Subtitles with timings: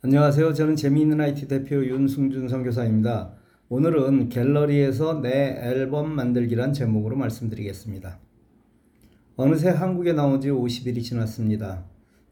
[0.00, 0.54] 안녕하세요.
[0.54, 3.32] 저는 재미있는 IT 대표 윤승준 선교사입니다.
[3.68, 8.20] 오늘은 갤러리에서 내 앨범 만들기란 제목으로 말씀드리겠습니다.
[9.34, 11.84] 어느새 한국에 나온 지 50일이 지났습니다.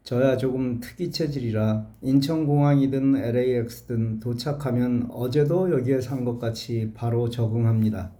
[0.03, 8.13] 저야 조금 특이 체질이라 인천공항이든 LAX든 도착하면 어제도 여기에 산 것 같이 바로 적응합니다.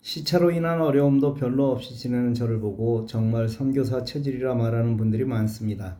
[0.00, 5.98] 시차로 인한 어려움도 별로 없이 지내는 저를 보고 정말 선교사 체질이라 말하는 분들이 많습니다.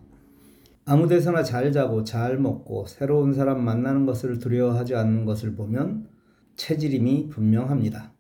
[0.85, 6.09] 아무 데서나 잘 자고 잘 먹고 새로운 사람 만나는 것을 두려워하지 않는 것을 보면
[6.57, 8.13] 체질임이 분명합니다.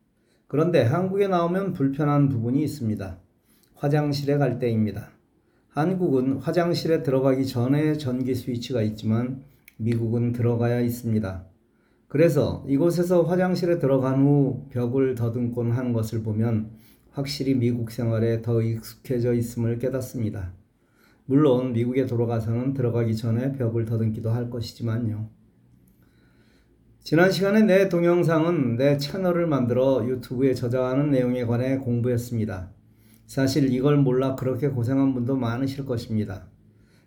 [0.46, 3.18] 그런데 한국에 나오면 불편한 부분이 있습니다.
[3.74, 5.10] 화장실에 갈 때입니다.
[5.70, 9.42] 한국은 화장실에 들어가기 전에 전기 스위치가 있지만
[9.78, 11.44] 미국은 들어가야 있습니다.
[12.06, 16.70] 그래서 이곳에서 화장실에 들어간 후 벽을 더듬곤 하는 것을 보면
[17.10, 20.52] 확실히 미국 생활에 더 익숙해져 있음을 깨닫습니다.
[21.26, 25.28] 물론 미국에 돌아가서는 들어가기 전에 벽을 더듬기도 할 것이지만요.
[27.04, 32.70] 지난 시간에 내 동영상은 내 채널을 만들어 유튜브에 저장하는 내용에 관해 공부했습니다.
[33.26, 36.46] 사실 이걸 몰라 그렇게 고생한 분도 많으실 것입니다.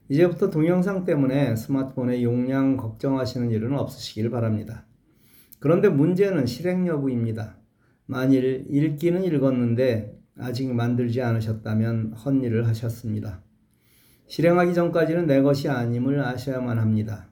[0.10, 4.86] 이제부터 동영상 때문에 스마트폰의 용량 걱정하시는 일은 없으시길 바랍니다.
[5.60, 7.58] 그런데 문제는 실행 여부입니다.
[8.06, 13.45] 만일 읽기는 읽었는데 아직 만들지 않으셨다면 헛일을 하셨습니다.
[14.28, 17.30] 실행하기 전까지는 내 것이 아님을 아셔야만 합니다.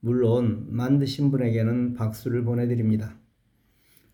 [0.00, 3.16] 물론 만드신 분에게는 박수를 보내드립니다.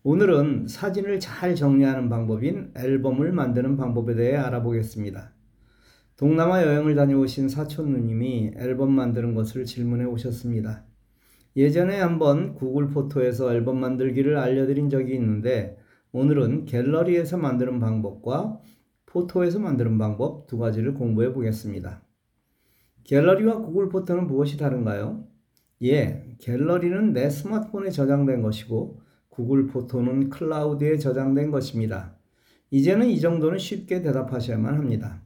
[0.03, 5.33] 오늘은 사진을 잘 정리하는 방법인 앨범을 만드는 방법에 대해 알아보겠습니다.
[6.15, 10.83] 동남아 여행을 다녀오신 사촌 누님이 앨범 만드는 것을 질문해 오셨습니다.
[11.55, 15.77] 예전에 한번 구글 포토에서 앨범 만들기를 알려드린 적이 있는데
[16.11, 18.59] 오늘은 갤러리에서 만드는 방법과
[19.05, 22.06] 포토에서 만드는 방법 두 가지를 공부해 보겠습니다.
[23.07, 25.23] 갤러리와 구글 포토는 무엇이 다른가요?
[25.83, 28.99] 예, 갤러리는 내 스마트폰에 저장된 것이고
[29.29, 32.17] 구글 포토는 클라우드에 저장된 것입니다.
[32.69, 35.21] 이제는 이 정도는 쉽게 대답하셔야만 합니다.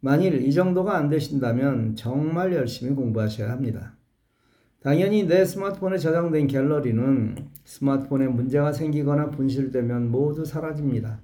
[0.00, 3.98] 만일 이 정도가 안 되신다면 정말 열심히 공부하셔야 합니다.
[4.80, 7.36] 당연히 내 스마트폰에 저장된 갤러리는
[7.66, 11.20] 스마트폰에 문제가 생기거나 분실되면 모두 사라집니다.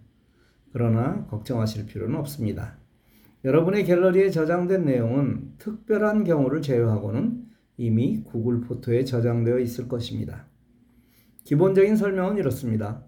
[0.71, 2.77] 그러나 걱정하실 필요는 없습니다.
[3.45, 10.47] 여러분의 갤러리에 저장된 내용은 특별한 경우를 제외하고는 이미 구글 포토에 저장되어 있을 것입니다.
[11.45, 13.05] 기본적인 설명은 이렇습니다.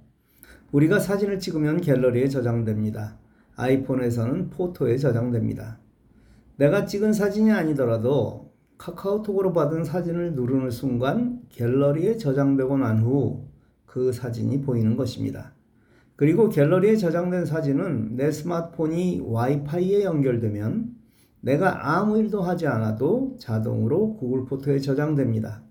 [0.72, 3.18] 우리가 사진을 찍으면 갤러리에 저장됩니다.
[3.56, 5.80] 아이폰에서는 포토에 저장됩니다.
[6.56, 13.50] 내가 찍은 사진이 아니더라도 카카오톡으로 받은 사진을 누르는 순간 갤러리에 저장되고 난 후
[13.90, 15.52] 그 사진이 보이는 것입니다.
[16.20, 20.94] 그리고 갤러리에 저장된 사진은 내 스마트폰이 와이파이에 연결되면
[21.40, 25.62] 내가 아무 일도 하지 않아도 자동으로 구글 포토에 저장됩니다.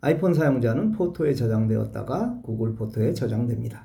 [0.00, 3.84] 아이폰 사용자는 포토에 저장되었다가 구글 포토에 저장됩니다.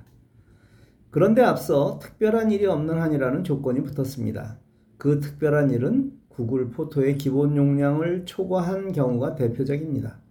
[1.11, 4.57] 그런데 앞서 특별한 일이 없는 한이라는 조건이 붙었습니다.
[4.97, 10.21] 그 특별한 일은 구글 포토의 기본 용량을 초과한 경우가 대표적입니다.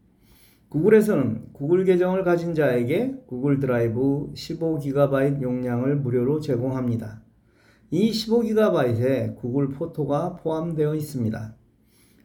[0.69, 7.23] 구글에서는 구글 계정을 가진 자에게 구글 드라이브 15GB 용량을 무료로 제공합니다.
[7.91, 11.55] 이 15GB에 구글 포토가 포함되어 있습니다.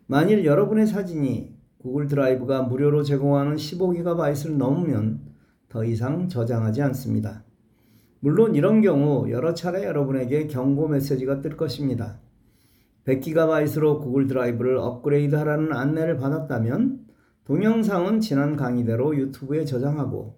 [0.08, 5.22] 만일 여러분의 사진이 구글 드라이브가 무료로 제공하는 15GB를 넘으면
[5.70, 7.44] 더 이상 저장하지 않습니다.
[8.20, 12.20] 물론 이런 경우 여러 차례 여러분에게 경고 메시지가 뜰 것입니다.
[13.06, 17.09] 100GB로 구글 드라이브를 업그레이드 하라는 안내를 받았다면
[17.50, 20.38] 동영상은 지난 강의대로 유튜브에 저장하고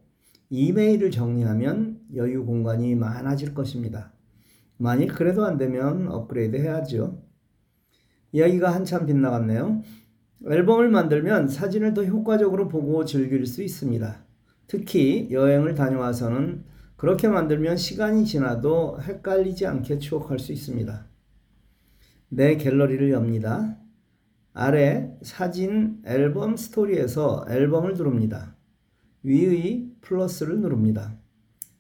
[0.49, 4.13] 이메일을 정리하면 여유 공간이 많아질 것입니다.
[4.77, 7.21] 만일 그래도 안 되면 업그레이드 해야죠.
[8.31, 9.81] 이야기가 한참 빗나갔네요.
[10.47, 14.25] 앨범을 만들면 사진을 더 효과적으로 보고 즐길 수 있습니다.
[14.67, 16.63] 특히 여행을 다녀와서는
[16.95, 21.05] 그렇게 만들면 시간이 지나도 헷갈리지 않게 추억할 수 있습니다.
[22.29, 23.81] 내 갤러리를 엽니다.
[24.53, 28.55] 아래 사진 앨범 스토리에서 앨범을 누릅니다.
[29.23, 31.17] 위의 플러스를 누릅니다.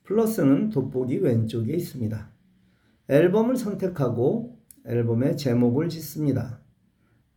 [0.03, 2.31] 플러스는 돋보기 왼쪽에 있습니다.
[3.09, 6.61] 앨범을 선택하고 앨범의 제목을 짓습니다.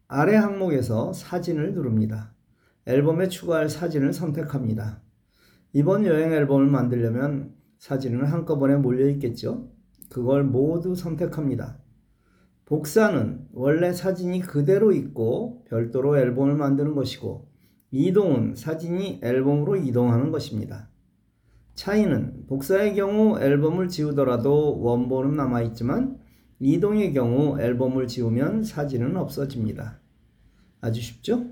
[0.06, 2.32] 아래 항목에서 사진을 누릅니다.
[2.86, 5.00] 앨범에 추가할 사진을 선택합니다.
[5.72, 9.68] 이번 여행 앨범을 만들려면 사진은 한꺼번에 몰려 있겠죠?
[10.10, 11.78] 그걸 모두 선택합니다.
[12.66, 17.48] 복사는 원래 사진이 그대로 있고 별도로 앨범을 만드는 것이고
[17.90, 20.88] 이동은 사진이 앨범으로 이동하는 것입니다.
[21.74, 26.18] 차이는 복사의 경우 앨범을 지우더라도 원본은 남아있지만
[26.58, 30.00] 이동의 경우 앨범을 지우면 사진은 없어집니다.
[30.80, 31.46] 아주 쉽죠?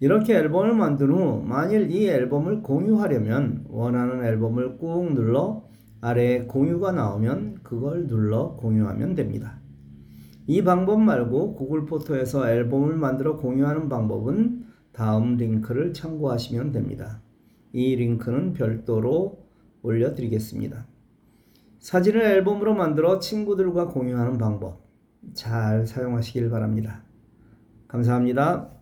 [0.00, 5.64] 이렇게 앨범을 만든 후 만일 이 앨범을 공유하려면 원하는 앨범을 꾹 눌러
[6.00, 9.60] 아래에 공유가 나오면 그걸 눌러 공유하면 됩니다.
[10.46, 17.20] 이 방법 말고 구글 포토에서 앨범을 만들어 공유하는 방법은 다음 링크를 참고하시면 됩니다.
[17.72, 19.46] 이 링크는 별도로
[19.82, 20.86] 올려드리겠습니다.
[21.78, 24.86] 사진을 앨범으로 만들어 친구들과 공유하는 방법
[25.32, 27.02] 잘 사용하시길 바랍니다.
[27.88, 28.79] 감사합니다.